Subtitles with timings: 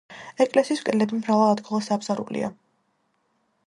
[0.45, 2.53] ეკლესიის კედლები მრავალ ადგილას დაბზარულია.